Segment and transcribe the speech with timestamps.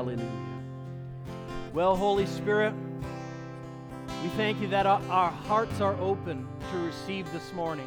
[0.00, 0.30] Hallelujah.
[1.74, 2.72] Well, Holy Spirit,
[4.22, 7.86] we thank you that our hearts are open to receive this morning.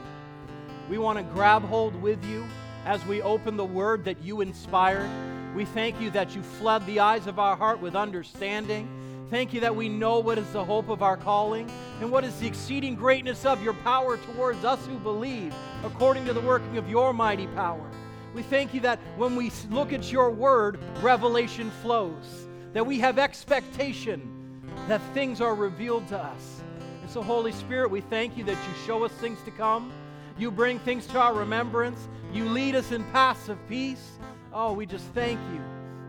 [0.88, 2.46] We want to grab hold with you
[2.86, 5.10] as we open the word that you inspired.
[5.56, 8.88] We thank you that you flood the eyes of our heart with understanding.
[9.32, 11.68] Thank you that we know what is the hope of our calling
[12.00, 15.52] and what is the exceeding greatness of your power towards us who believe,
[15.84, 17.90] according to the working of your mighty power.
[18.34, 23.20] We thank you that when we look at your word, revelation flows, that we have
[23.20, 26.64] expectation that things are revealed to us.
[27.02, 29.92] And so, Holy Spirit, we thank you that you show us things to come.
[30.38, 32.08] You bring things to our remembrance.
[32.34, 34.18] You lead us in paths of peace.
[34.52, 35.62] Oh, we just thank you.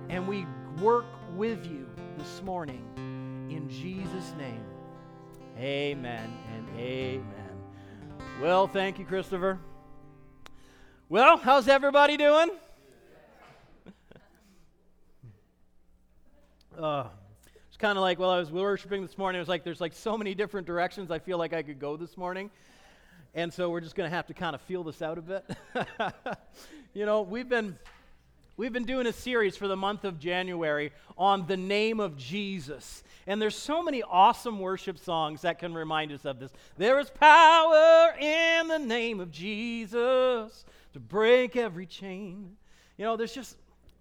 [0.08, 0.46] And we
[0.80, 1.86] work with you
[2.16, 2.82] this morning.
[3.50, 4.64] In Jesus' name,
[5.58, 7.24] amen and amen.
[8.40, 9.58] Well, thank you, Christopher.
[11.10, 12.48] Well, how's everybody doing?
[16.78, 17.04] uh,
[17.68, 19.38] it's kind of like, well, I was worshiping this morning.
[19.38, 21.98] It was like there's like so many different directions I feel like I could go
[21.98, 22.50] this morning.
[23.34, 25.44] And so we're just going to have to kind of feel this out a bit.
[26.94, 27.76] you know, we've been
[28.56, 33.04] we've been doing a series for the month of January on the name of Jesus.
[33.26, 36.50] And there's so many awesome worship songs that can remind us of this.
[36.78, 40.64] There is power in the name of Jesus
[40.94, 42.56] to break every chain.
[42.96, 43.56] You know, there's just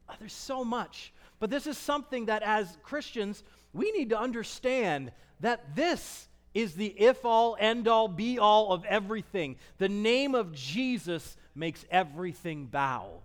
[0.10, 1.14] uh, there's so much.
[1.40, 6.88] But this is something that as Christians we need to understand that this is the
[6.98, 9.58] if all, end all, be all of everything.
[9.80, 13.22] The name of Jesus makes everything bow.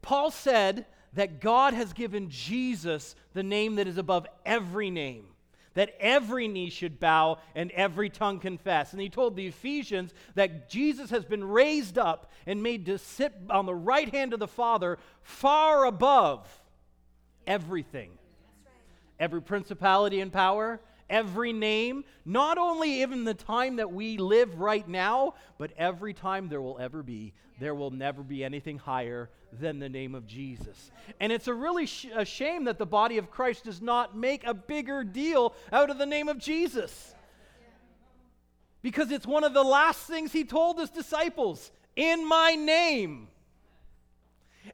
[0.00, 5.26] Paul said that God has given Jesus the name that is above every name,
[5.78, 8.90] that every knee should bow and every tongue confess.
[8.90, 13.32] And he told the Ephesians that Jesus has been raised up and made to sit
[13.48, 16.48] on the right hand of the Father far above
[17.46, 18.10] everything
[19.20, 24.86] every principality and power, every name, not only even the time that we live right
[24.86, 27.32] now, but every time there will ever be.
[27.60, 30.90] There will never be anything higher than the name of Jesus.
[31.18, 34.46] And it's a really sh- a shame that the body of Christ does not make
[34.46, 37.14] a bigger deal out of the name of Jesus.
[38.82, 43.28] Because it's one of the last things he told his disciples in my name.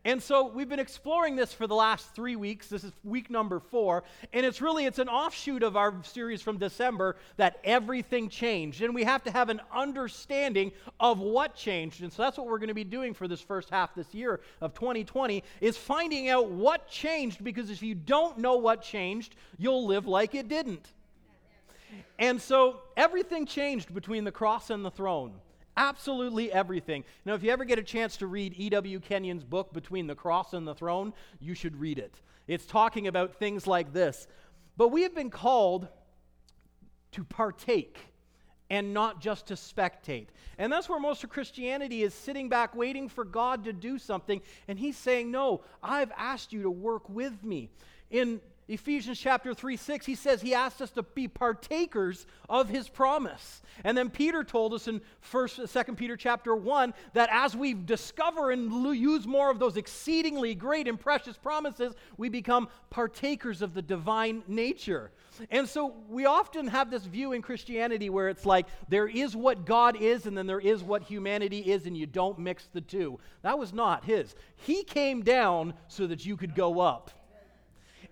[0.04, 2.68] And so we've been exploring this for the last three weeks.
[2.68, 4.04] This is week number four.
[4.32, 8.82] And it's really, it's an offshoot of our series from December that everything changed.
[8.82, 12.02] And we have to have an understanding of what changed.
[12.02, 14.40] And so that's what we're going to be doing for this first half this year
[14.60, 19.86] of 2020 is finding out what changed because if you don't know what changed, you'll
[19.86, 20.92] live like it didn't.
[22.18, 25.32] And so everything changed between the cross and the throne.
[25.76, 27.04] Absolutely everything.
[27.24, 29.00] Now, if you ever get a chance to read E.W.
[29.00, 32.20] Kenyon's book, Between the Cross and the Throne, you should read it.
[32.46, 34.26] It's talking about things like this.
[34.76, 35.88] But we have been called
[37.12, 37.98] to partake
[38.70, 40.28] and not just to spectate.
[40.58, 44.40] And that's where most of Christianity is sitting back waiting for God to do something.
[44.68, 47.70] And He's saying, No, I've asked you to work with me.
[48.10, 52.88] In Ephesians chapter 3 6, he says he asked us to be partakers of his
[52.88, 53.60] promise.
[53.84, 58.52] And then Peter told us in 1st, 2nd Peter chapter 1 that as we discover
[58.52, 63.82] and use more of those exceedingly great and precious promises, we become partakers of the
[63.82, 65.10] divine nature.
[65.50, 69.66] And so we often have this view in Christianity where it's like there is what
[69.66, 73.18] God is and then there is what humanity is, and you don't mix the two.
[73.42, 74.34] That was not his.
[74.56, 77.10] He came down so that you could go up.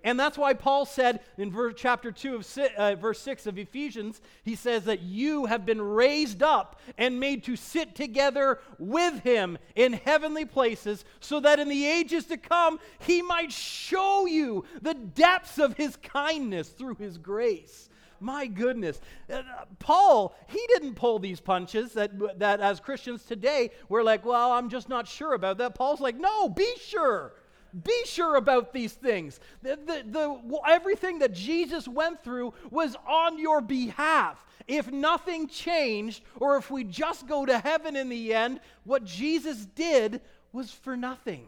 [0.04, 4.20] And that's why Paul said in verse, chapter 2 of uh, verse 6 of Ephesians,
[4.42, 9.58] he says that you have been raised up and made to sit together with him
[9.76, 14.94] in heavenly places, so that in the ages to come he might show you the
[14.94, 17.88] depths of his kindness through his grace.
[18.22, 19.00] My goodness.
[19.32, 19.42] Uh,
[19.80, 24.68] Paul, he didn't pull these punches that, that as Christians today, we're like, well, I'm
[24.68, 25.74] just not sure about that.
[25.74, 27.34] Paul's like, no, be sure.
[27.84, 29.40] Be sure about these things.
[29.62, 34.44] The, the, the, everything that Jesus went through was on your behalf.
[34.68, 39.64] If nothing changed, or if we just go to heaven in the end, what Jesus
[39.64, 40.20] did
[40.52, 41.46] was for nothing.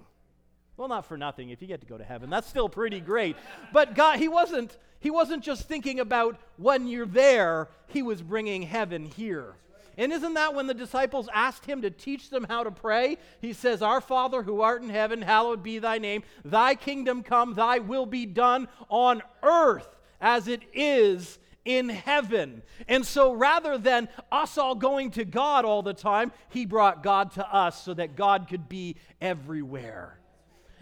[0.76, 1.50] Well, not for nothing.
[1.50, 3.36] If you get to go to heaven, that's still pretty great.
[3.72, 4.76] But God, He wasn't.
[4.98, 7.68] He wasn't just thinking about when you're there.
[7.88, 9.54] He was bringing heaven here.
[9.96, 13.18] And isn't that when the disciples asked him to teach them how to pray?
[13.40, 16.22] He says, Our Father who art in heaven, hallowed be thy name.
[16.44, 19.88] Thy kingdom come, thy will be done on earth
[20.20, 22.62] as it is in heaven.
[22.88, 27.32] And so rather than us all going to God all the time, he brought God
[27.32, 30.18] to us so that God could be everywhere.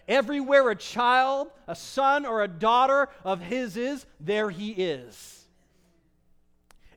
[0.08, 5.46] Everywhere a child, a son, or a daughter of his is, there he is.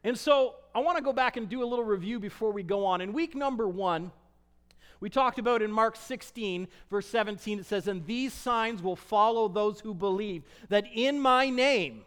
[0.03, 2.85] And so I want to go back and do a little review before we go
[2.85, 2.99] on.
[2.99, 4.11] In week number one,
[4.99, 9.47] we talked about in Mark 16, verse 17, it says, And these signs will follow
[9.47, 12.03] those who believe, that in my name,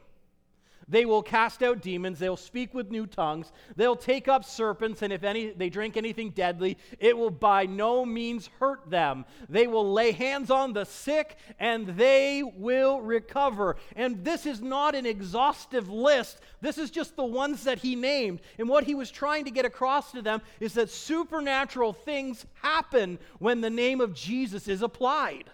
[0.88, 2.18] they will cast out demons.
[2.18, 3.52] They'll speak with new tongues.
[3.76, 8.06] They'll take up serpents, and if any they drink anything deadly, it will by no
[8.06, 9.24] means hurt them.
[9.48, 13.76] They will lay hands on the sick, and they will recover.
[13.96, 16.40] And this is not an exhaustive list.
[16.60, 18.40] This is just the ones that he named.
[18.58, 23.18] And what he was trying to get across to them is that supernatural things happen
[23.38, 25.50] when the name of Jesus is applied.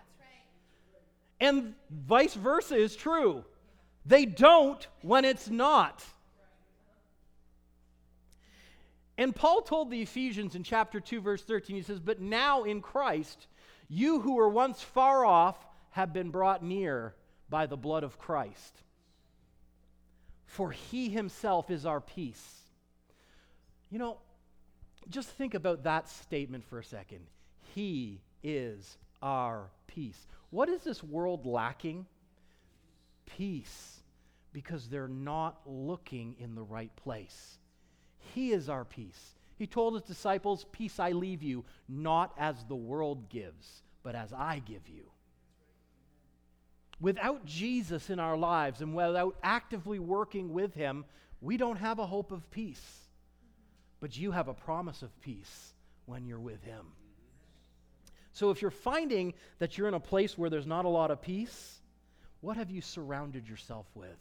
[1.41, 3.45] And vice versa is true.
[4.07, 6.05] They don't when it's not.
[9.17, 12.81] And Paul told the Ephesians in chapter 2, verse 13, he says, But now in
[12.81, 13.47] Christ,
[13.89, 15.57] you who were once far off
[15.91, 17.15] have been brought near
[17.49, 18.83] by the blood of Christ.
[20.47, 22.63] For he himself is our peace.
[23.91, 24.19] You know,
[25.09, 27.21] just think about that statement for a second.
[27.75, 30.27] He is our peace.
[30.51, 32.07] What is this world lacking?
[33.27, 34.01] Peace
[34.53, 37.59] because they're not looking in the right place.
[38.35, 39.35] He is our peace.
[39.57, 44.33] He told his disciples, Peace I leave you, not as the world gives, but as
[44.33, 45.11] I give you.
[47.01, 51.05] Without Jesus in our lives and without actively working with him,
[51.41, 53.01] we don't have a hope of peace.
[54.01, 55.75] But you have a promise of peace
[56.07, 56.87] when you're with him.
[58.33, 61.23] So if you're finding that you're in a place where there's not a lot of
[61.23, 61.81] peace,
[62.45, 64.19] what have you surrounded yourself with?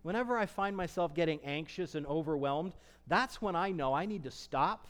[0.00, 2.72] Whenever I find myself getting anxious and overwhelmed,
[3.08, 4.86] that's when I know I need to stop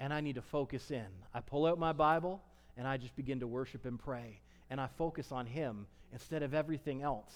[0.00, 1.06] and I need to focus in.
[1.34, 2.40] I pull out my Bible
[2.78, 4.40] and I just begin to worship and pray.
[4.70, 7.34] And I focus on Him instead of everything else.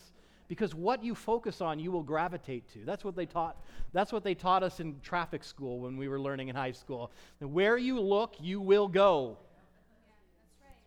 [0.49, 2.79] Because what you focus on, you will gravitate to.
[2.87, 3.61] That's what they taught.
[3.93, 7.11] That's what they taught us in traffic school when we were learning in high school.
[7.41, 9.38] And where you look, you will go.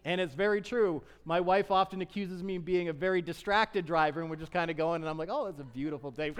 [0.06, 1.04] And it's very true.
[1.26, 4.72] My wife often accuses me of being a very distracted driver, and we're just kind
[4.72, 6.34] of going, and I'm like, oh, it's a beautiful day.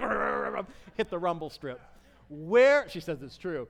[0.96, 1.80] Hit the rumble strip.
[2.28, 3.68] Where, she says it's true.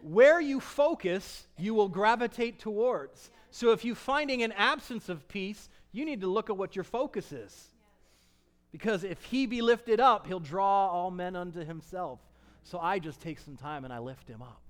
[0.00, 3.30] Where you focus, you will gravitate towards.
[3.50, 6.84] So if you're finding an absence of peace, you need to look at what your
[6.84, 7.68] focus is.
[8.72, 12.18] Because if he be lifted up, he'll draw all men unto himself.
[12.64, 14.61] So I just take some time and I lift him up.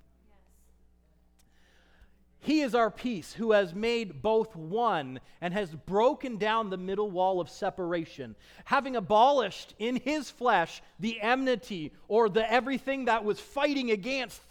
[2.45, 7.09] He is our peace, who has made both one and has broken down the middle
[7.09, 8.35] wall of separation,
[8.65, 14.43] having abolished in his flesh the enmity or the everything that was fighting against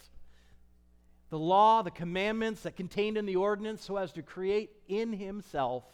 [1.28, 5.84] the law, the commandments that contained in the ordinance, so as to create in himself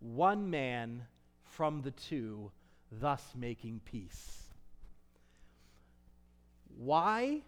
[0.00, 1.02] one man
[1.44, 2.50] from the two,
[2.90, 4.42] thus making peace.
[6.78, 7.42] Why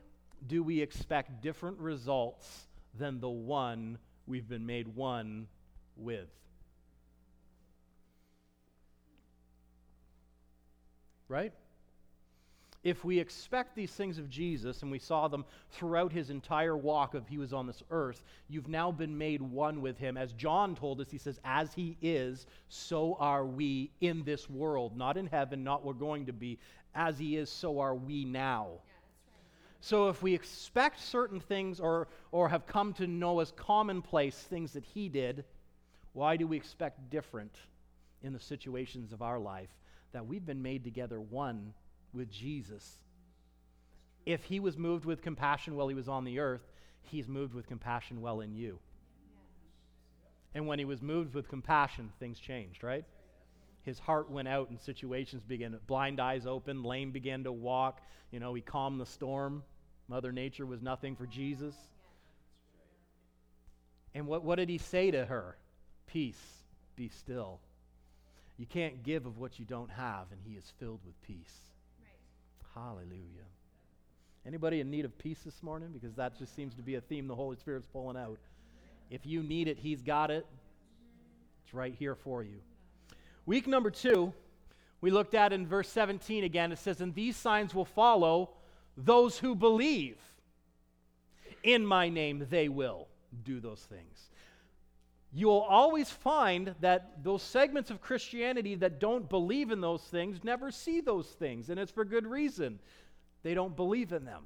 [0.46, 2.67] do we expect different results?
[2.98, 5.46] Than the one we've been made one
[5.96, 6.28] with.
[11.28, 11.52] Right?
[12.84, 17.14] If we expect these things of Jesus, and we saw them throughout his entire walk
[17.14, 20.16] of he was on this earth, you've now been made one with him.
[20.16, 24.96] As John told us, he says, As he is, so are we in this world.
[24.96, 26.58] Not in heaven, not we're going to be.
[26.94, 28.68] As he is, so are we now.
[29.80, 34.72] So if we expect certain things or, or have come to know as commonplace things
[34.72, 35.44] that he did,
[36.12, 37.54] why do we expect different
[38.22, 39.70] in the situations of our life
[40.12, 41.72] that we've been made together one
[42.12, 42.98] with Jesus?
[44.26, 47.66] If he was moved with compassion while he was on the earth, he's moved with
[47.66, 48.78] compassion well in you.
[50.54, 53.04] And when he was moved with compassion, things changed, right?
[53.82, 58.40] His heart went out and situations began blind eyes opened lame began to walk you
[58.40, 59.62] know he calmed the storm.
[60.08, 61.74] Mother nature was nothing for jesus.
[64.14, 65.56] And what, what did he say to her?
[66.06, 66.40] Peace
[66.96, 67.60] be still.
[68.56, 71.60] You can't give of what you don't have and he is filled with peace.
[72.00, 72.82] Right.
[72.82, 73.46] hallelujah.
[74.46, 75.90] Anybody in need of peace this morning?
[75.92, 78.38] Because that just seems to be a theme the holy spirit's pulling out.
[79.10, 80.46] If you need it he's got it.
[81.64, 82.60] It's right here for you
[83.48, 84.34] Week number two,
[85.00, 86.70] we looked at in verse 17 again.
[86.70, 88.50] It says, And these signs will follow
[88.94, 90.18] those who believe.
[91.62, 93.08] In my name, they will
[93.44, 94.28] do those things.
[95.32, 100.44] You will always find that those segments of Christianity that don't believe in those things
[100.44, 102.78] never see those things, and it's for good reason.
[103.44, 104.42] They don't believe in them.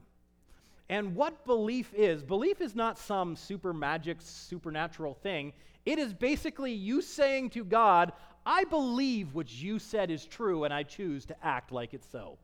[0.88, 5.54] And what belief is, belief is not some super magic, supernatural thing.
[5.84, 8.12] It is basically you saying to God,
[8.44, 12.38] I believe what you said is true and I choose to act like it's so.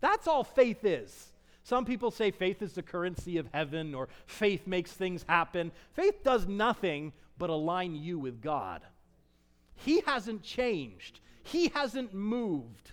[0.00, 1.32] That's all faith is.
[1.62, 5.72] Some people say faith is the currency of heaven or faith makes things happen.
[5.92, 8.82] Faith does nothing but align you with God.
[9.76, 12.92] He hasn't changed, He hasn't moved.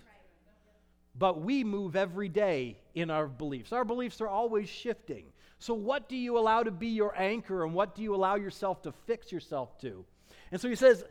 [1.18, 3.72] But we move every day in our beliefs.
[3.72, 5.24] Our beliefs are always shifting.
[5.58, 8.82] So, what do you allow to be your anchor and what do you allow yourself
[8.82, 10.04] to fix yourself to?
[10.52, 11.04] And so he says,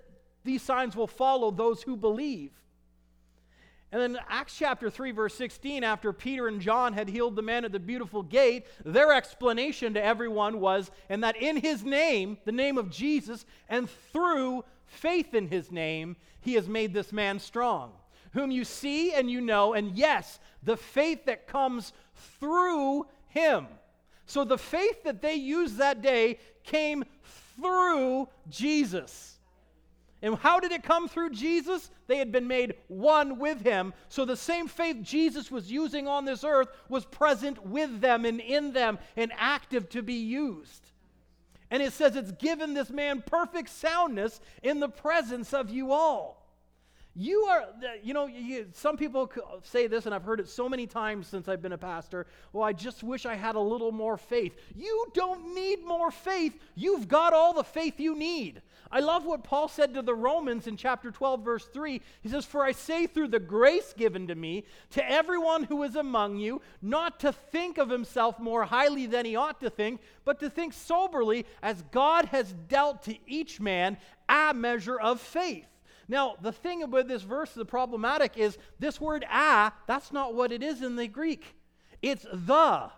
[0.47, 2.51] These signs will follow those who believe.
[3.91, 7.65] And then Acts chapter 3, verse 16, after Peter and John had healed the man
[7.65, 12.53] at the beautiful gate, their explanation to everyone was, and that in his name, the
[12.53, 17.91] name of Jesus, and through faith in his name, he has made this man strong,
[18.31, 21.91] whom you see and you know, and yes, the faith that comes
[22.39, 23.67] through him.
[24.25, 27.03] So the faith that they used that day came
[27.57, 29.36] through Jesus.
[30.21, 31.91] And how did it come through Jesus?
[32.07, 33.93] They had been made one with him.
[34.09, 38.39] So the same faith Jesus was using on this earth was present with them and
[38.39, 40.91] in them and active to be used.
[41.69, 46.46] And it says it's given this man perfect soundness in the presence of you all.
[47.19, 47.65] You are,
[48.03, 49.31] you know, you, some people
[49.63, 52.27] say this, and I've heard it so many times since I've been a pastor.
[52.53, 54.55] Well, I just wish I had a little more faith.
[54.75, 56.55] You don't need more faith.
[56.75, 58.61] You've got all the faith you need.
[58.91, 61.99] I love what Paul said to the Romans in chapter 12, verse 3.
[62.21, 65.95] He says, For I say through the grace given to me, to everyone who is
[65.95, 70.39] among you, not to think of himself more highly than he ought to think, but
[70.41, 73.97] to think soberly, as God has dealt to each man
[74.29, 75.65] a measure of faith.
[76.07, 80.51] Now, the thing about this verse, the problematic is this word a, that's not what
[80.51, 81.55] it is in the Greek.
[82.01, 82.89] It's the.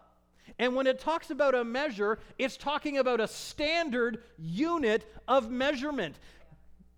[0.59, 6.19] And when it talks about a measure, it's talking about a standard unit of measurement.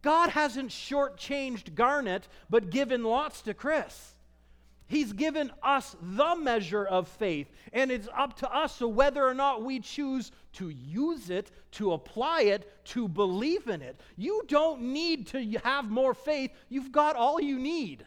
[0.01, 4.15] God hasn't shortchanged Garnet, but given lots to Chris.
[4.91, 9.33] He's given us the measure of faith, and it's up to us so whether or
[9.33, 14.01] not we choose to use it, to apply it, to believe in it.
[14.17, 18.05] You don't need to have more faith, you've got all you need.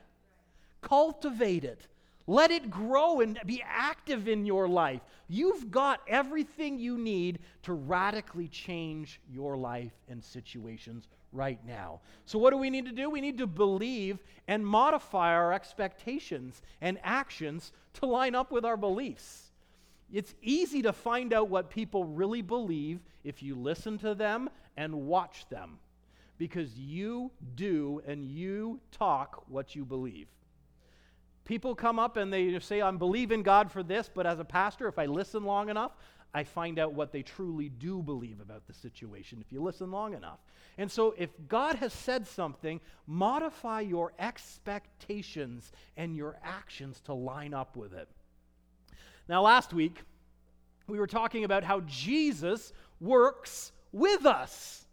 [0.82, 1.86] Cultivate it.
[2.26, 5.00] Let it grow and be active in your life.
[5.26, 12.00] You've got everything you need to radically change your life and situations right now.
[12.24, 13.10] So, what do we need to do?
[13.10, 18.76] We need to believe and modify our expectations and actions to line up with our
[18.76, 19.50] beliefs.
[20.12, 24.94] It's easy to find out what people really believe if you listen to them and
[24.94, 25.78] watch them
[26.38, 30.28] because you do and you talk what you believe.
[31.44, 34.88] People come up and they say, I'm believing God for this, but as a pastor,
[34.88, 35.92] if I listen long enough,
[36.34, 40.14] I find out what they truly do believe about the situation if you listen long
[40.14, 40.40] enough.
[40.76, 47.54] And so, if God has said something, modify your expectations and your actions to line
[47.54, 48.08] up with it.
[49.28, 50.00] Now, last week,
[50.88, 54.83] we were talking about how Jesus works with us.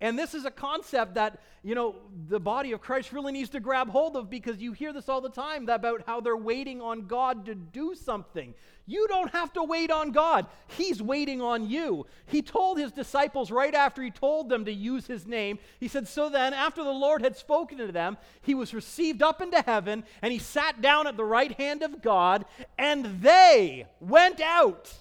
[0.00, 1.96] And this is a concept that, you know,
[2.28, 5.20] the body of Christ really needs to grab hold of because you hear this all
[5.20, 8.54] the time about how they're waiting on God to do something.
[8.86, 12.06] You don't have to wait on God, He's waiting on you.
[12.26, 16.08] He told His disciples right after He told them to use His name, He said,
[16.08, 20.02] So then, after the Lord had spoken to them, He was received up into heaven
[20.22, 22.46] and He sat down at the right hand of God,
[22.78, 24.92] and they went out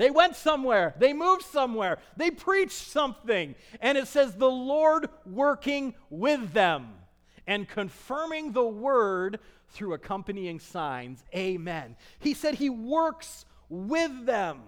[0.00, 3.54] they went somewhere, they moved somewhere, they preached something.
[3.82, 6.88] And it says, the Lord working with them
[7.46, 11.22] and confirming the word through accompanying signs.
[11.34, 11.96] Amen.
[12.18, 14.60] He said he works with them.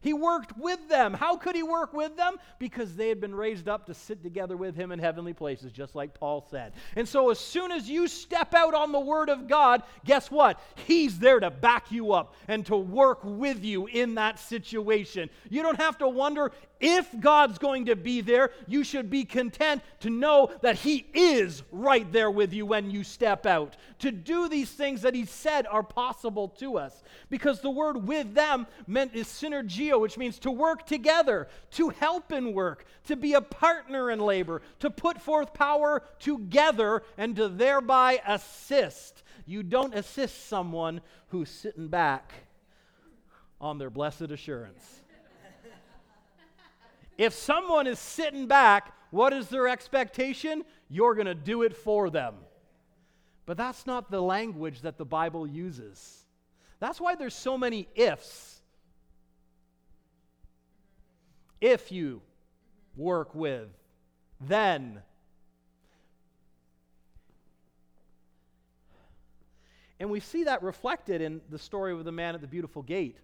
[0.00, 1.12] He worked with them.
[1.12, 2.36] How could he work with them?
[2.58, 5.94] Because they had been raised up to sit together with him in heavenly places, just
[5.94, 6.72] like Paul said.
[6.96, 10.60] And so, as soon as you step out on the word of God, guess what?
[10.86, 15.28] He's there to back you up and to work with you in that situation.
[15.50, 19.82] You don't have to wonder if God's going to be there, you should be content
[20.00, 23.76] to know that He is right there with you when you step out.
[24.00, 27.02] To do these things that He said are possible to us.
[27.28, 32.32] Because the word with them meant is synergio, which means to work together, to help
[32.32, 37.48] in work, to be a partner in labor, to put forth power together, and to
[37.48, 39.22] thereby assist.
[39.44, 42.32] You don't assist someone who's sitting back
[43.60, 44.99] on their blessed assurance.
[47.20, 50.64] If someone is sitting back, what is their expectation?
[50.88, 52.34] You're going to do it for them.
[53.44, 56.24] But that's not the language that the Bible uses.
[56.78, 58.62] That's why there's so many ifs.
[61.60, 62.22] If you
[62.96, 63.68] work with,
[64.40, 65.02] then.
[69.98, 73.18] And we see that reflected in the story of the man at the beautiful gate.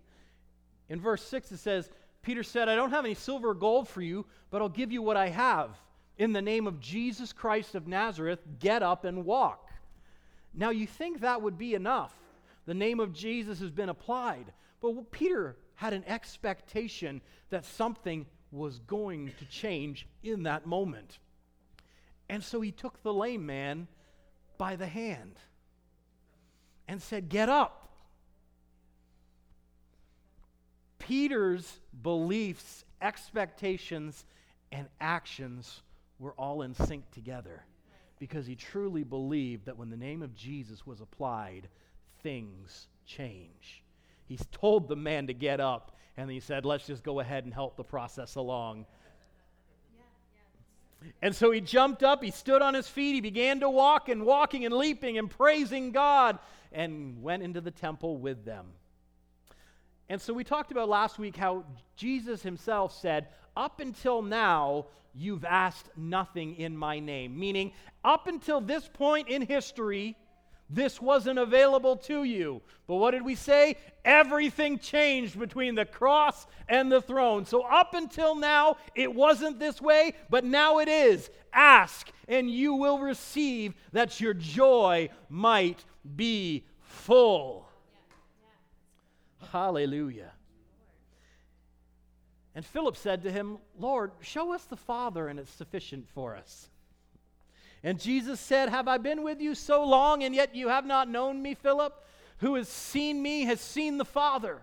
[0.91, 1.89] In verse 6, it says,
[2.27, 5.01] Peter said, I don't have any silver or gold for you, but I'll give you
[5.01, 5.71] what I have.
[6.19, 9.71] In the name of Jesus Christ of Nazareth, get up and walk.
[10.53, 12.13] Now, you think that would be enough.
[12.65, 14.47] The name of Jesus has been applied.
[14.81, 21.21] But Peter had an expectation that something was going to change in that moment.
[22.29, 23.87] And so he took the lame man
[24.59, 25.37] by the hand
[26.89, 27.86] and said, Get up.
[31.07, 34.25] Peter's beliefs, expectations,
[34.73, 35.83] and actions
[36.19, 37.63] were all in sync together
[38.19, 41.69] because he truly believed that when the name of Jesus was applied,
[42.25, 43.85] things change.
[44.25, 47.55] He's told the man to get up, and he said, Let's just go ahead and
[47.55, 48.87] help the process along.
[51.23, 54.25] And so he jumped up, he stood on his feet, he began to walk and
[54.25, 56.41] walking and leaping and praising God,
[56.73, 58.67] and went into the temple with them.
[60.09, 61.65] And so we talked about last week how
[61.97, 67.39] Jesus himself said, Up until now, you've asked nothing in my name.
[67.39, 67.73] Meaning,
[68.05, 70.17] up until this point in history,
[70.69, 72.61] this wasn't available to you.
[72.87, 73.77] But what did we say?
[74.05, 77.45] Everything changed between the cross and the throne.
[77.45, 81.31] So up until now, it wasn't this way, but now it is.
[81.53, 85.85] Ask, and you will receive that your joy might
[86.17, 87.66] be full.
[89.53, 90.33] Hallelujah.
[92.55, 96.69] And Philip said to him, Lord, show us the Father, and it's sufficient for us.
[97.83, 101.09] And Jesus said, Have I been with you so long, and yet you have not
[101.09, 101.95] known me, Philip?
[102.39, 104.63] Who has seen me has seen the Father.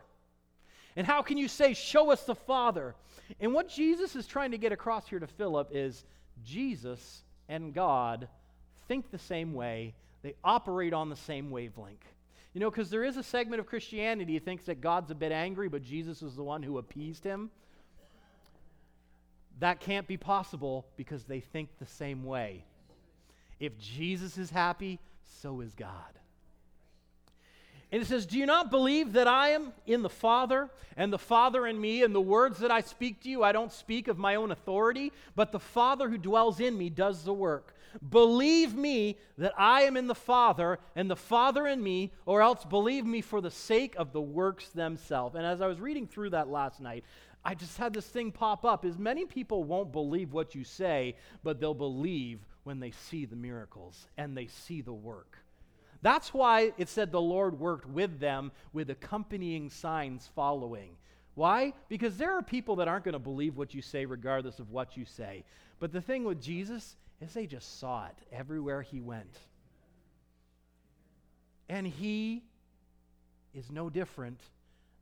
[0.96, 2.96] And how can you say, Show us the Father?
[3.40, 6.04] And what Jesus is trying to get across here to Philip is
[6.44, 8.28] Jesus and God
[8.88, 12.13] think the same way, they operate on the same wavelength.
[12.54, 15.32] You know, because there is a segment of Christianity that thinks that God's a bit
[15.32, 17.50] angry, but Jesus is the one who appeased him.
[19.60, 22.66] That can't be possible because they think the same way.
[23.60, 25.00] If Jesus is happy,
[25.42, 26.20] so is God.
[27.92, 31.20] And it says, Do you not believe that I am in the Father, and the
[31.20, 34.18] Father in me, and the words that I speak to you, I don't speak of
[34.18, 37.76] my own authority, but the Father who dwells in me does the work.
[38.10, 42.66] Believe me that I am in the Father, and the Father in me, or else
[42.66, 45.36] believe me for the sake of the works themselves.
[45.36, 47.04] And as I was reading through that last night,
[47.46, 51.18] I just had this thing pop up is many people won't believe what you say,
[51.44, 55.38] but they'll believe when they see the miracles and they see the work.
[56.02, 60.98] That's why it said the Lord worked with them with accompanying signs following.
[61.36, 61.74] Why?
[61.90, 64.96] Because there are people that aren't going to believe what you say regardless of what
[64.96, 65.44] you say.
[65.80, 69.38] But the thing with Jesus is they just saw it everywhere he went.
[71.70, 72.44] And he
[73.54, 74.40] is no different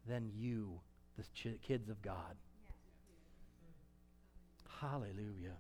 [0.08, 0.80] than you,
[1.18, 2.36] the ch- kids of God.
[4.80, 5.58] Hallelujah.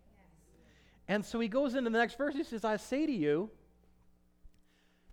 [1.07, 2.35] And so he goes into the next verse.
[2.35, 3.49] He says, I say to you,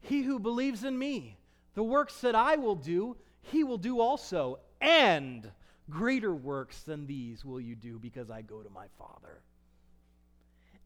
[0.01, 1.39] he who believes in me,
[1.75, 4.61] the works that I will do, he will do also.
[4.81, 5.51] And
[5.91, 9.43] greater works than these will you do because I go to my Father.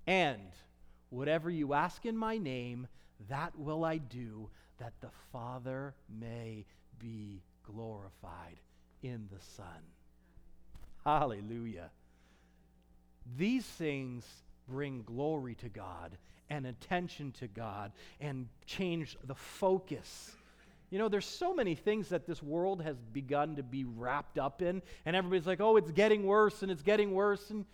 [0.06, 0.40] And
[1.10, 2.86] whatever you ask in my name,
[3.28, 6.66] that will I do, that the Father may
[6.98, 8.58] be glorified
[9.02, 9.66] in the Son.
[11.04, 11.90] Hallelujah.
[13.36, 14.24] These things
[14.68, 16.16] bring glory to God
[16.50, 20.32] and attention to God and change the focus.
[20.90, 24.60] You know, there's so many things that this world has begun to be wrapped up
[24.60, 27.50] in, and everybody's like, oh, it's getting worse and it's getting worse.
[27.50, 27.64] And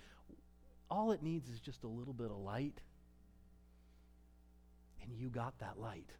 [0.90, 2.81] all it needs is just a little bit of light.
[5.03, 6.11] And you got that light.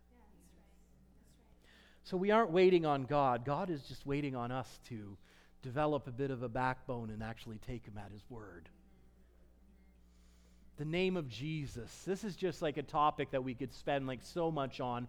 [2.04, 3.44] So we aren't waiting on God.
[3.44, 5.16] God is just waiting on us to
[5.62, 8.68] develop a bit of a backbone and actually take Him at His word
[10.78, 12.02] the name of Jesus.
[12.07, 15.09] This is just like a topic that we could spend like so much on.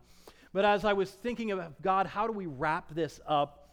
[0.52, 3.70] But as I was thinking of God, how do we wrap this up?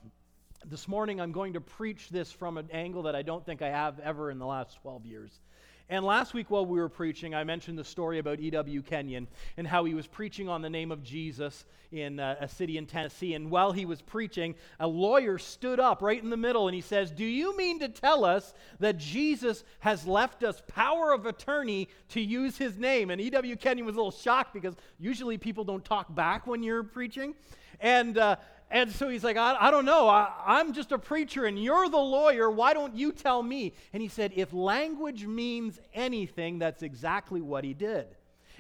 [0.66, 3.70] This morning I'm going to preach this from an angle that I don't think I
[3.70, 5.40] have ever in the last 12 years.
[5.88, 8.83] And last week, while we were preaching, I mentioned the story about E.W.
[8.83, 12.77] Kenyon and how he was preaching on the name of Jesus in uh, a city
[12.77, 13.35] in Tennessee.
[13.35, 16.81] And while he was preaching, a lawyer stood up right in the middle and he
[16.81, 21.88] says, Do you mean to tell us that Jesus has left us power of attorney
[22.09, 23.11] to use his name?
[23.11, 23.55] And E.W.
[23.55, 27.35] Kenyon was a little shocked because usually people don't talk back when you're preaching.
[27.81, 28.37] And, uh,
[28.70, 30.09] and so he's like, I, I don't know.
[30.09, 32.50] I, I'm just a preacher and you're the lawyer.
[32.50, 33.74] Why don't you tell me?
[33.92, 38.07] And he said, If language means anything, that's exactly what he did.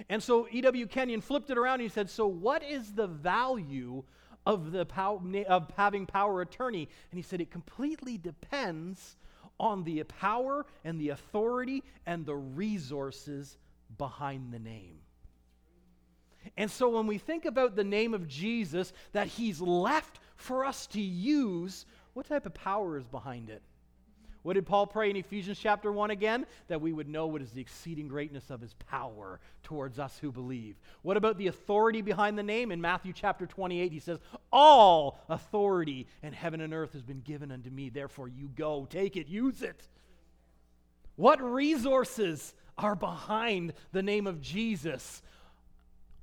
[0.08, 0.86] And so E.W.
[0.86, 4.04] Kenyon flipped it around and he said, So, what is the value
[4.44, 6.88] of, the pow- of having power attorney?
[7.10, 9.16] And he said, It completely depends
[9.58, 13.56] on the power and the authority and the resources
[13.98, 14.98] behind the name.
[16.56, 20.86] And so when we think about the name of Jesus that he's left for us
[20.88, 23.62] to use, what type of power is behind it?
[24.46, 26.46] What did Paul pray in Ephesians chapter 1 again?
[26.68, 30.30] That we would know what is the exceeding greatness of his power towards us who
[30.30, 30.76] believe.
[31.02, 32.70] What about the authority behind the name?
[32.70, 34.20] In Matthew chapter 28, he says,
[34.52, 37.88] All authority in heaven and earth has been given unto me.
[37.88, 39.88] Therefore, you go, take it, use it.
[41.16, 45.22] What resources are behind the name of Jesus?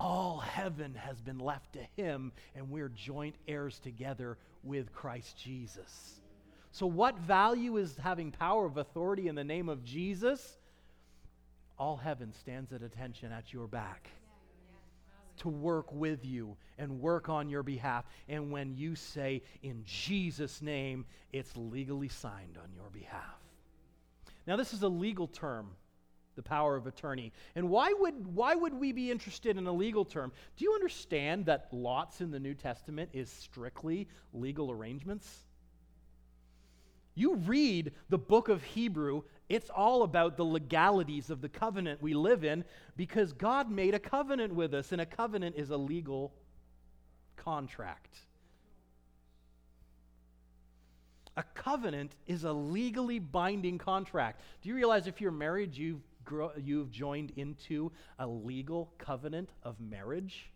[0.03, 6.19] All heaven has been left to him, and we're joint heirs together with Christ Jesus.
[6.73, 10.57] So, what value is having power of authority in the name of Jesus?
[11.79, 14.09] All heaven stands at attention at your back
[15.37, 18.03] to work with you and work on your behalf.
[18.27, 23.39] And when you say, in Jesus' name, it's legally signed on your behalf.
[24.45, 25.69] Now, this is a legal term,
[26.35, 27.31] the power of attorney.
[27.55, 30.31] And why would, why would we be interested in a legal term?
[30.57, 35.45] Do you understand that lots in the New Testament is strictly legal arrangements?
[37.15, 42.13] You read the book of Hebrew, it's all about the legalities of the covenant we
[42.13, 42.63] live in
[42.97, 46.33] because God made a covenant with us, and a covenant is a legal
[47.35, 48.17] contract.
[51.35, 54.41] A covenant is a legally binding contract.
[54.61, 56.01] Do you realize if you're married, you've,
[56.57, 60.49] you've joined into a legal covenant of marriage?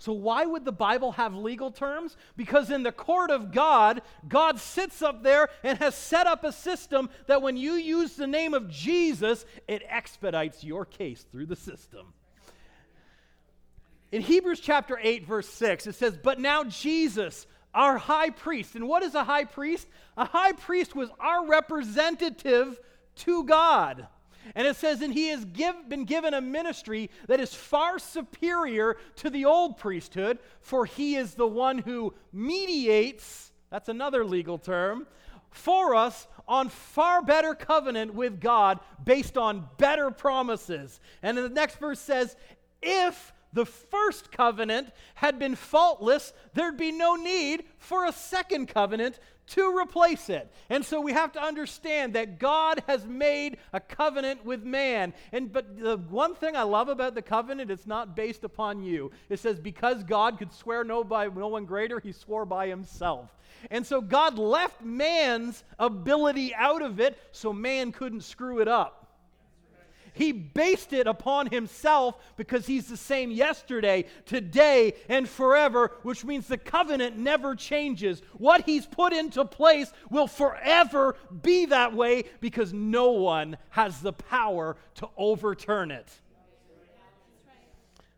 [0.00, 2.16] So, why would the Bible have legal terms?
[2.36, 6.52] Because in the court of God, God sits up there and has set up a
[6.52, 11.56] system that when you use the name of Jesus, it expedites your case through the
[11.56, 12.12] system.
[14.12, 18.88] In Hebrews chapter 8, verse 6, it says, But now Jesus, our high priest, and
[18.88, 19.88] what is a high priest?
[20.16, 22.78] A high priest was our representative
[23.16, 24.06] to God.
[24.54, 28.96] And it says, and he has give, been given a ministry that is far superior
[29.16, 35.06] to the old priesthood, for he is the one who mediates, that's another legal term,
[35.50, 41.00] for us on far better covenant with God based on better promises.
[41.22, 42.36] And the next verse says,
[42.82, 49.18] if the first covenant had been faultless, there'd be no need for a second covenant
[49.50, 50.52] to replace it.
[50.68, 55.14] And so we have to understand that God has made a covenant with man.
[55.32, 59.10] And but the one thing I love about the covenant, it's not based upon you.
[59.28, 63.34] It says because God could swear no by no one greater, he swore by himself.
[63.70, 68.97] And so God left man's ability out of it so man couldn't screw it up.
[70.18, 76.48] He based it upon himself because he's the same yesterday, today, and forever, which means
[76.48, 78.20] the covenant never changes.
[78.32, 84.12] What he's put into place will forever be that way because no one has the
[84.12, 86.08] power to overturn it.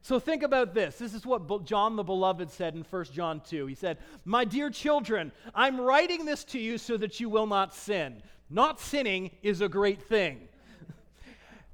[0.01, 0.97] So think about this.
[0.97, 3.67] This is what John the Beloved said in 1 John 2.
[3.67, 7.75] He said, My dear children, I'm writing this to you so that you will not
[7.75, 8.23] sin.
[8.49, 10.49] Not sinning is a great thing.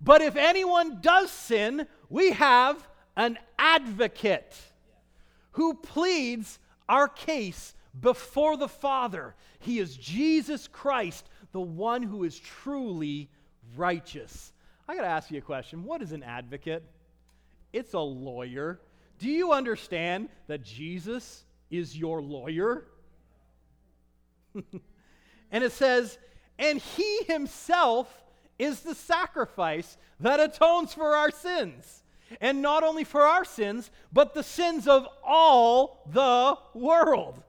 [0.01, 4.57] But if anyone does sin, we have an advocate
[5.53, 9.35] who pleads our case before the Father.
[9.59, 13.31] He is Jesus Christ, the one who is truly
[13.75, 14.53] righteous.
[14.89, 15.85] I got to ask you a question.
[15.85, 16.85] What is an advocate?
[17.73, 18.81] It's a lawyer.
[19.19, 22.87] Do you understand that Jesus is your lawyer?
[25.51, 26.19] and it says,
[26.59, 28.23] and he himself
[28.59, 32.03] is the sacrifice that atones for our sins.
[32.40, 37.42] And not only for our sins, but the sins of all the world.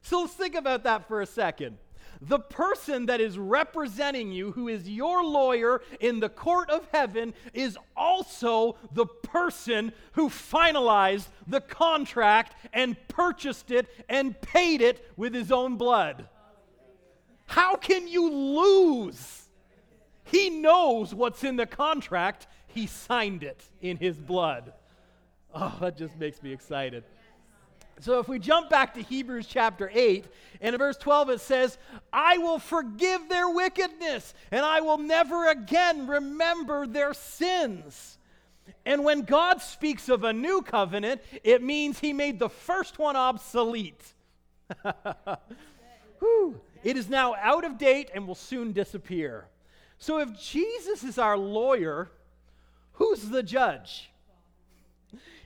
[0.00, 1.78] So let's think about that for a second.
[2.22, 7.34] The person that is representing you, who is your lawyer in the court of heaven,
[7.52, 15.34] is also the person who finalized the contract and purchased it and paid it with
[15.34, 16.26] his own blood.
[17.46, 19.45] How can you lose?
[20.26, 22.46] He knows what's in the contract.
[22.66, 24.72] He signed it in his blood.
[25.54, 27.04] Oh, that just makes me excited.
[28.00, 30.26] So if we jump back to Hebrews chapter 8,
[30.60, 31.78] and in verse 12 it says,
[32.12, 38.18] I will forgive their wickedness, and I will never again remember their sins.
[38.84, 43.16] And when God speaks of a new covenant, it means he made the first one
[43.16, 44.14] obsolete.
[46.84, 49.46] it is now out of date and will soon disappear.
[49.98, 52.10] So if Jesus is our lawyer,
[52.92, 54.10] who's the judge?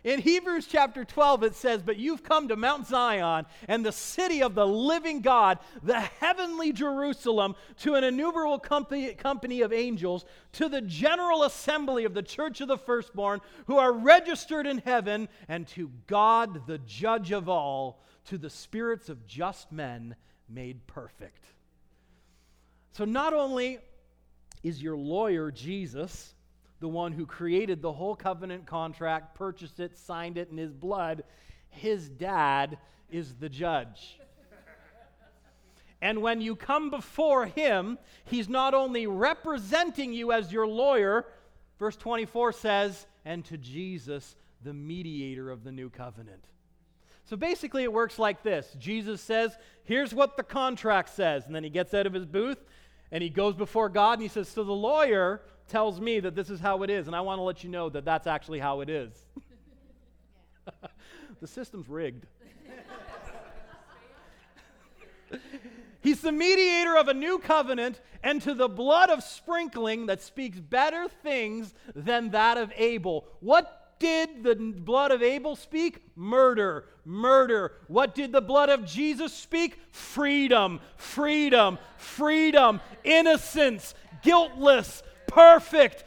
[0.03, 4.43] In Hebrews chapter 12, it says, But you've come to Mount Zion and the city
[4.43, 10.71] of the living God, the heavenly Jerusalem, to an innumerable company, company of angels, to
[10.71, 15.67] the general assembly of the church of the firstborn, who are registered in heaven, and
[15.69, 20.17] to God, the judge of all, to the spirits of just men
[20.49, 21.45] made perfect.
[22.93, 23.81] So not only
[24.63, 26.35] is your lawyer Jesus,
[26.81, 31.25] the one who created the whole covenant contract, purchased it, signed it in his blood,
[31.69, 32.79] his dad
[33.11, 34.19] is the judge.
[36.03, 41.27] And when you come before him, he's not only representing you as your lawyer,
[41.79, 46.45] verse 24 says, and to Jesus, the mediator of the new covenant.
[47.27, 51.47] So basically, it works like this Jesus says, Here's what the contract says.
[51.47, 52.59] And then he gets out of his booth
[53.13, 56.51] and he goes before God and he says, So the lawyer tells me that this
[56.51, 58.81] is how it is, and I want to let you know that that's actually how
[58.81, 59.13] it is.
[61.41, 62.27] the system's rigged.
[66.03, 70.59] He's the mediator of a new covenant, and to the blood of sprinkling that speaks
[70.59, 73.27] better things than that of Abel.
[73.41, 76.03] What did the blood of Abel speak?
[76.17, 77.73] Murder, murder.
[77.87, 79.79] What did the blood of Jesus speak?
[79.93, 86.05] Freedom, freedom, freedom, innocence, guiltless, perfect,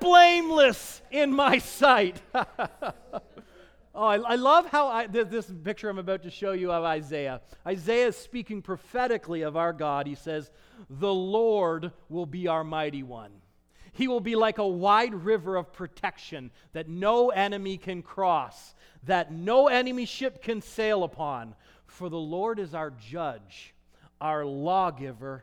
[0.00, 2.20] blameless in my sight.
[2.34, 2.42] oh,
[3.94, 7.42] I, I, love how I, this picture I'm about to show you of Isaiah.
[7.66, 10.06] Isaiah is speaking prophetically of our God.
[10.06, 10.50] He says,
[10.88, 13.32] The Lord will be our mighty one.
[13.98, 19.32] He will be like a wide river of protection that no enemy can cross, that
[19.32, 21.56] no enemy ship can sail upon.
[21.88, 23.74] For the Lord is our judge,
[24.20, 25.42] our lawgiver,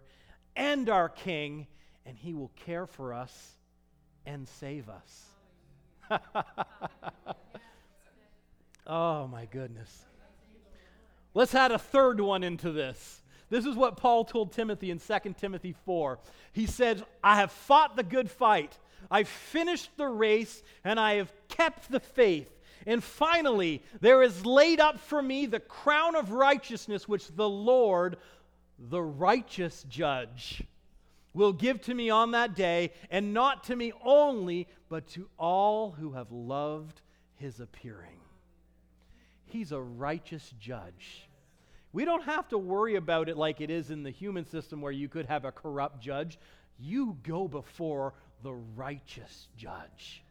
[0.56, 1.68] and our king,
[2.06, 3.58] and he will care for us
[4.26, 5.26] and save us.
[8.88, 10.06] oh, my goodness.
[11.34, 13.22] Let's add a third one into this.
[13.50, 16.20] This is what Paul told Timothy in 2 Timothy 4.
[16.52, 18.78] He said, I have fought the good fight,
[19.10, 22.50] I've finished the race, and I have kept the faith.
[22.88, 28.18] And finally, there is laid up for me the crown of righteousness, which the Lord,
[28.78, 30.64] the righteous judge,
[31.34, 35.92] will give to me on that day, and not to me only, but to all
[35.92, 37.02] who have loved
[37.36, 38.20] his appearing.
[39.46, 41.28] He's a righteous judge.
[41.96, 44.92] We don't have to worry about it like it is in the human system where
[44.92, 46.38] you could have a corrupt judge.
[46.78, 50.22] You go before the righteous judge.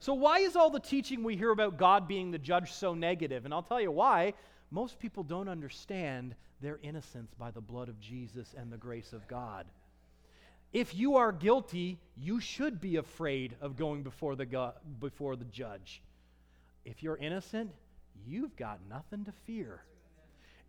[0.00, 3.46] So, why is all the teaching we hear about God being the judge so negative?
[3.46, 4.34] And I'll tell you why.
[4.70, 9.26] Most people don't understand their innocence by the blood of Jesus and the grace of
[9.28, 9.64] God.
[10.74, 15.46] If you are guilty, you should be afraid of going before the, go- before the
[15.46, 16.02] judge.
[16.84, 17.70] If you're innocent,
[18.26, 19.84] you've got nothing to fear.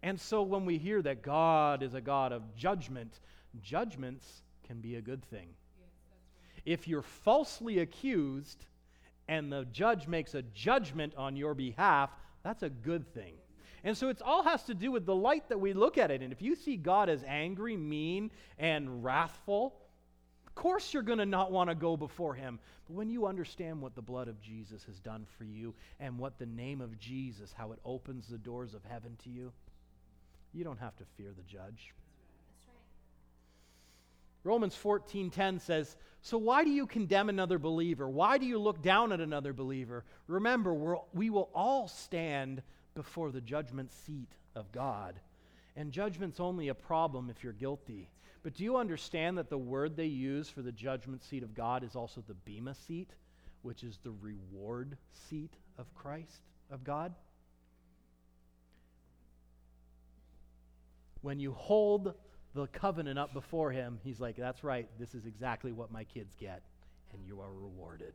[0.04, 3.20] And so when we hear that God is a God of judgment,
[3.62, 5.50] judgments can be a good thing.
[6.66, 8.66] If you're falsely accused
[9.28, 12.10] and the judge makes a judgment on your behalf,
[12.44, 13.34] that's a good thing.
[13.84, 16.22] And so it all has to do with the light that we look at it.
[16.22, 19.76] And if you see God as angry, mean, and wrathful,
[20.46, 22.60] of course, you're going to not want to go before him.
[22.88, 26.38] But when you understand what the blood of Jesus has done for you and what
[26.38, 29.52] the name of Jesus, how it opens the doors of heaven to you,
[30.54, 31.94] you don't have to fear the judge.
[34.44, 38.10] Romans 14:10 says, "So why do you condemn another believer?
[38.10, 40.04] Why do you look down at another believer?
[40.28, 42.64] Remember, we we will all stand
[42.96, 45.20] before the judgment seat of God.
[45.76, 48.10] And judgment's only a problem if you're guilty.
[48.44, 51.84] But do you understand that the word they use for the judgment seat of God
[51.84, 53.12] is also the Bema seat,
[53.62, 57.14] which is the reward seat of Christ, of God?
[61.22, 62.14] When you hold
[62.54, 66.36] the covenant up before him, he's like, That's right, this is exactly what my kids
[66.40, 66.62] get,
[67.14, 68.14] and you are rewarded.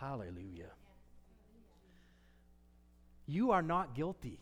[0.00, 0.72] Hallelujah.
[3.26, 4.40] You are not guilty.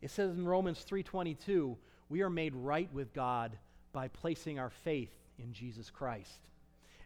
[0.00, 1.76] It says in Romans 3:22,
[2.08, 3.56] we are made right with God
[3.92, 6.48] by placing our faith in Jesus Christ.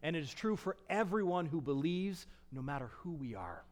[0.03, 3.65] And it is true for everyone who believes, no matter who we are.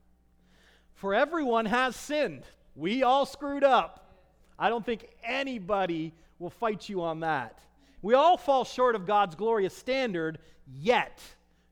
[0.94, 2.44] For everyone has sinned.
[2.76, 4.00] We all screwed up.
[4.58, 7.58] I don't think anybody will fight you on that.
[8.02, 11.20] We all fall short of God's glorious standard, yet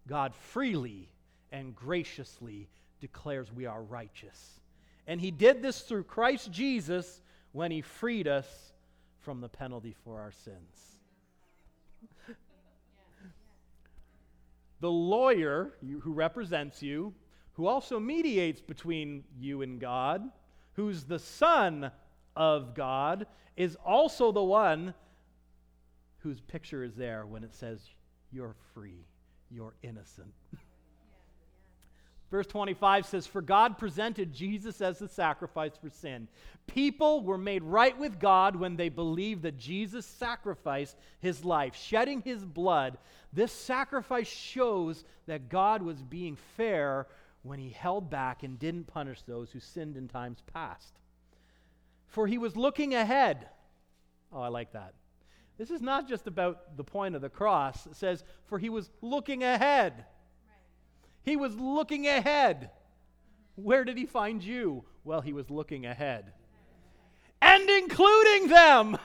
[0.09, 1.09] God freely
[1.51, 2.69] and graciously
[3.01, 4.61] declares we are righteous.
[5.07, 7.21] And He did this through Christ Jesus
[7.53, 8.73] when He freed us
[9.21, 10.97] from the penalty for our sins.
[14.81, 17.15] the lawyer who represents you,
[17.55, 20.31] who also mediates between you and God,
[20.75, 21.91] who's the Son
[22.37, 24.95] of God, is also the one
[26.19, 27.81] whose picture is there when it says,
[28.31, 29.05] You're free,
[29.51, 30.33] you're innocent.
[32.33, 36.29] Verse 25 says, For God presented Jesus as the sacrifice for sin.
[36.67, 42.23] People were made right with God when they believed that Jesus sacrificed his life, shedding
[42.23, 42.97] his blood.
[43.35, 47.07] This sacrifice shows that God was being fair
[47.43, 50.99] when he held back and didn't punish those who sinned in times past.
[52.07, 53.49] For he was looking ahead.
[54.33, 54.95] Oh, I like that.
[55.59, 57.87] This is not just about the point of the cross.
[57.87, 60.05] It says, For he was looking ahead.
[61.23, 62.71] He was looking ahead.
[63.55, 64.85] Where did he find you?
[65.05, 66.33] Well, he was looking ahead.
[67.41, 68.99] And including them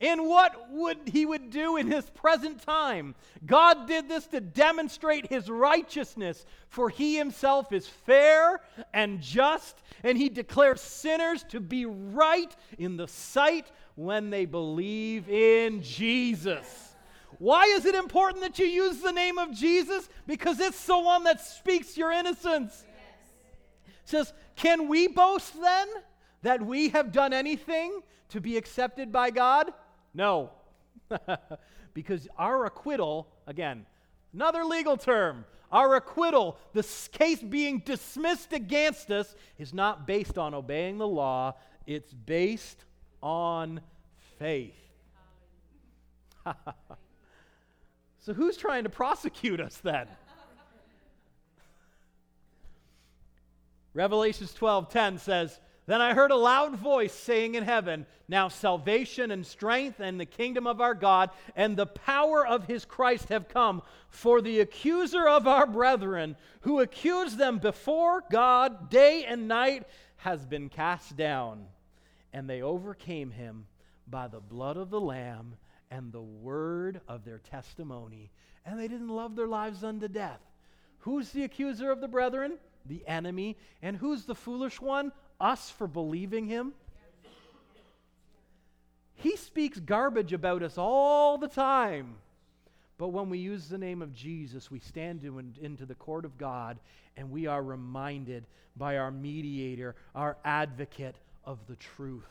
[0.00, 3.14] in what would he would do in his present time.
[3.46, 8.60] God did this to demonstrate his righteousness, for he himself is fair
[8.92, 15.28] and just, and he declares sinners to be right in the sight when they believe
[15.28, 16.94] in Jesus.
[17.38, 20.08] Why is it important that you use the name of Jesus?
[20.26, 22.84] Because it's the one that speaks your innocence.
[22.86, 23.94] Yes.
[24.04, 25.88] says, Can we boast then
[26.42, 29.72] that we have done anything to be accepted by God?
[30.14, 30.50] No.
[31.94, 33.84] because our acquittal, again,
[34.32, 40.54] another legal term, our acquittal, the case being dismissed against us, is not based on
[40.54, 41.54] obeying the law,
[41.86, 42.84] it's based
[43.22, 43.80] on
[44.38, 44.74] faith.
[48.24, 50.06] So who's trying to prosecute us then?
[53.92, 59.44] Revelations 12:10 says, "Then I heard a loud voice saying in heaven, now salvation and
[59.44, 63.82] strength and the kingdom of our God and the power of his Christ have come,
[64.08, 70.46] for the accuser of our brethren, who accused them before God day and night, has
[70.46, 71.66] been cast down,
[72.32, 73.66] and they overcame him
[74.06, 75.56] by the blood of the lamb
[75.90, 78.30] and the word of their testimony,
[78.64, 80.40] and they didn't love their lives unto death.
[81.00, 82.54] Who's the accuser of the brethren?
[82.86, 83.58] The enemy.
[83.82, 85.12] And who's the foolish one?
[85.40, 86.72] Us for believing him.
[89.14, 92.16] He speaks garbage about us all the time.
[92.98, 96.38] But when we use the name of Jesus, we stand in, into the court of
[96.38, 96.78] God
[97.16, 98.44] and we are reminded
[98.76, 102.24] by our mediator, our advocate of the truth.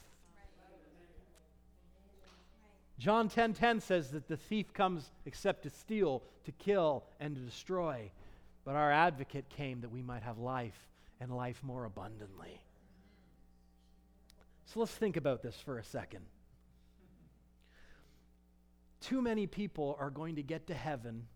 [3.00, 7.36] John 10:10 10, 10 says that the thief comes except to steal, to kill and
[7.36, 8.12] to destroy.
[8.66, 10.88] But our advocate came that we might have life
[11.20, 12.62] and life more abundantly.
[14.74, 16.26] So let's think about this for a second.
[19.02, 21.28] Too many people are going to get to heaven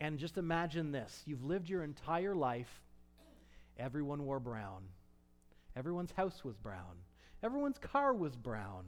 [0.00, 1.22] and just imagine this.
[1.26, 2.80] You've lived your entire life,
[3.78, 4.84] everyone wore brown.
[5.76, 6.96] Everyone's house was brown.
[7.42, 8.84] Everyone's car was brown.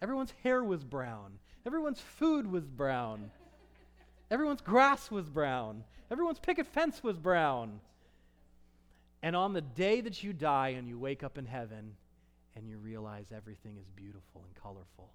[0.00, 1.38] Everyone's hair was brown.
[1.66, 3.30] Everyone's food was brown.
[4.30, 5.84] Everyone's grass was brown.
[6.10, 7.80] Everyone's picket fence was brown.
[9.22, 11.96] And on the day that you die and you wake up in heaven
[12.56, 15.12] and you realize everything is beautiful and colorful,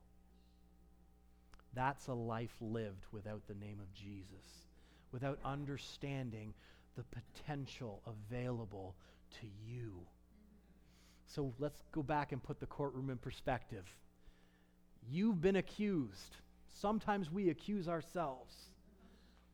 [1.74, 4.68] that's a life lived without the name of Jesus,
[5.12, 6.54] without understanding
[6.96, 8.96] the potential available
[9.40, 9.94] to you.
[11.26, 13.86] So let's go back and put the courtroom in perspective.
[15.10, 16.38] You've been accused.
[16.70, 18.54] Sometimes we accuse ourselves.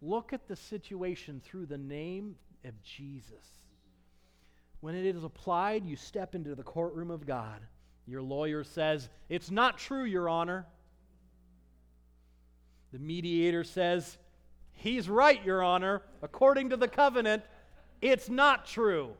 [0.02, 3.45] Look at the situation through the name of Jesus.
[4.82, 7.62] When it is applied, you step into the courtroom of God.
[8.08, 10.65] Your lawyer says, It's not true, Your Honor.
[12.94, 14.17] The mediator says,
[14.71, 16.02] He's right, Your Honor.
[16.21, 17.44] According to the covenant,
[18.02, 19.12] it's not true.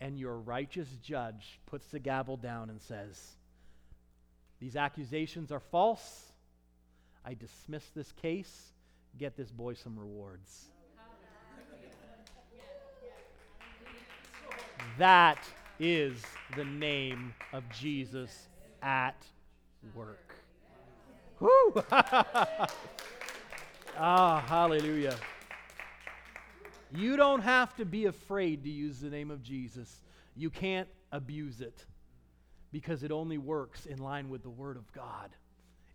[0.00, 3.36] And your righteous judge puts the gavel down and says,
[4.60, 6.32] these accusations are false.
[7.24, 8.72] I dismiss this case.
[9.16, 10.66] Get this boy some rewards.
[14.98, 15.38] That
[15.78, 16.22] is
[16.56, 18.48] the name of Jesus
[18.82, 19.22] at
[19.94, 20.34] work.
[21.40, 21.72] Whoo!
[23.96, 25.16] ah, hallelujah.
[26.94, 30.00] You don't have to be afraid to use the name of Jesus.
[30.34, 31.84] You can't abuse it
[32.72, 35.30] because it only works in line with the Word of God.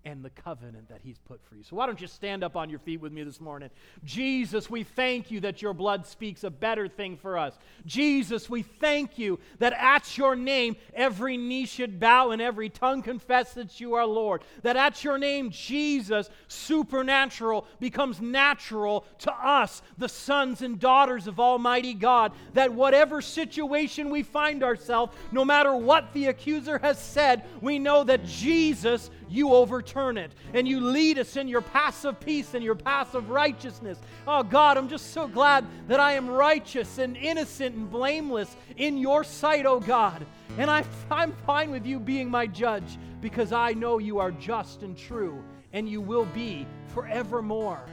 [0.05, 1.63] And the covenant that He's put for you.
[1.63, 3.69] So, why don't you stand up on your feet with me this morning?
[4.03, 7.57] Jesus, we thank you that your blood speaks a better thing for us.
[7.85, 13.01] Jesus, we thank you that at your name every knee should bow and every tongue
[13.01, 14.43] confess that you are Lord.
[14.63, 21.39] That at your name, Jesus, supernatural becomes natural to us, the sons and daughters of
[21.39, 22.33] Almighty God.
[22.53, 28.03] That whatever situation we find ourselves, no matter what the accuser has said, we know
[28.03, 32.63] that Jesus you overturn it and you lead us in your paths of peace and
[32.63, 33.97] your paths of righteousness.
[34.27, 38.99] Oh God, I'm just so glad that I am righteous and innocent and blameless in
[38.99, 40.23] your sight, oh God.
[40.59, 44.83] And I, I'm fine with you being my judge because I know you are just
[44.83, 47.83] and true and you will be forevermore.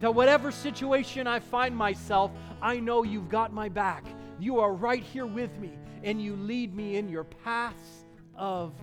[0.00, 4.04] That whatever situation I find myself, I know you've got my back.
[4.40, 8.04] You are right here with me and you lead me in your paths
[8.34, 8.74] of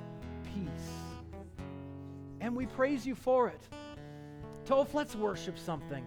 [0.46, 1.03] peace
[2.44, 3.70] and we praise you for it.
[4.66, 6.06] Toph, let's worship something.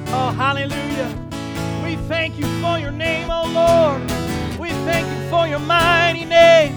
[0.09, 1.11] Oh, hallelujah.
[1.85, 4.03] We thank you for your name, oh Lord.
[4.59, 6.77] We thank you for your mighty name.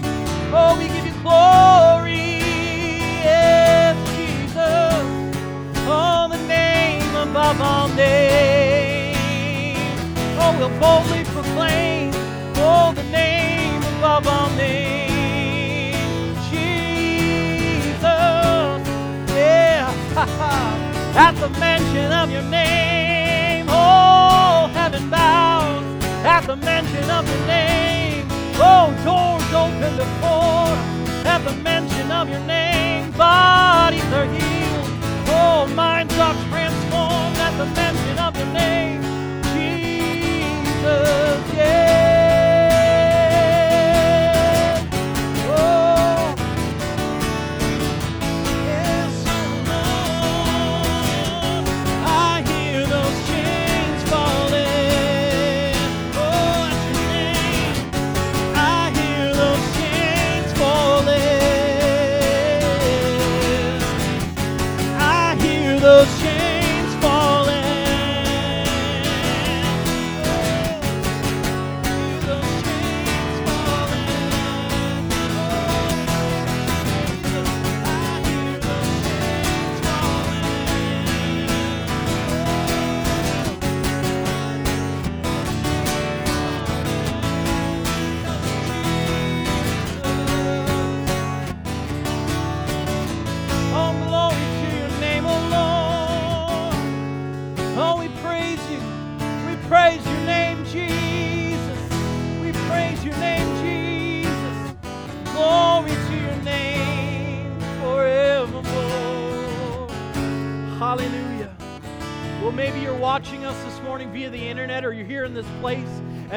[0.52, 2.38] Oh, we give you glory.
[3.26, 5.04] Yes, Jesus.
[5.88, 9.16] Oh, the name above all names.
[10.38, 11.23] Oh, we'll boldly
[21.16, 25.82] at the mention of your name, oh, heaven bows.
[26.24, 30.70] At the mention of your name, oh, doors open before.
[31.26, 34.88] At the mention of your name, bodies are healed.
[35.26, 39.02] Oh, minds are transformed at the mention of your name,
[39.52, 41.42] Jesus.
[41.54, 42.13] Yeah.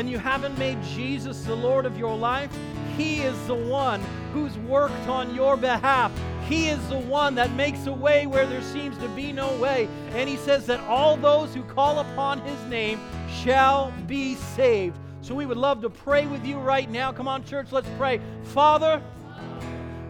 [0.07, 2.49] And you haven't made Jesus the Lord of your life,
[2.95, 4.01] He is the one
[4.31, 6.13] who's worked on your behalf.
[6.47, 9.89] He is the one that makes a way where there seems to be no way.
[10.11, 13.01] And He says that all those who call upon His name
[13.43, 14.97] shall be saved.
[15.19, 17.11] So we would love to pray with you right now.
[17.11, 18.21] Come on, church, let's pray.
[18.43, 19.01] Father,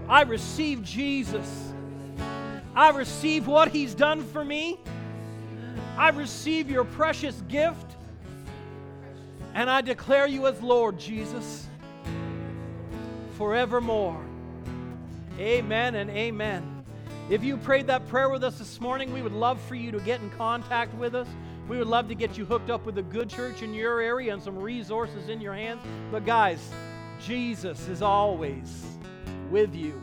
[0.07, 1.73] I receive Jesus.
[2.75, 4.79] I receive what He's done for me.
[5.97, 7.96] I receive your precious gift.
[9.57, 11.65] And I declare you as Lord, Jesus,
[13.37, 14.23] forevermore.
[15.39, 16.85] Amen and amen.
[17.31, 19.99] If you prayed that prayer with us this morning, we would love for you to
[20.01, 21.27] get in contact with us.
[21.67, 24.31] We would love to get you hooked up with a good church in your area
[24.31, 25.81] and some resources in your hands.
[26.11, 26.59] But, guys,
[27.19, 28.85] Jesus is always
[29.49, 29.99] with you.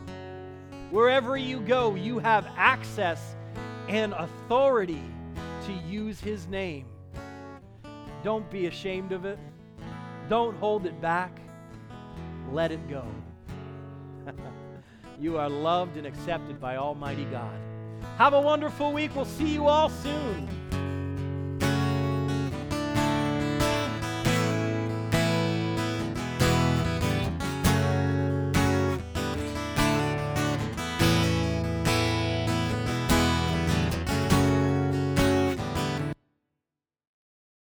[0.91, 3.37] Wherever you go, you have access
[3.87, 5.01] and authority
[5.65, 6.87] to use His name.
[8.25, 9.37] Don't be ashamed of it,
[10.29, 11.39] don't hold it back.
[12.51, 13.05] Let it go.
[15.19, 17.53] you are loved and accepted by Almighty God.
[18.17, 19.15] Have a wonderful week.
[19.15, 20.64] We'll see you all soon.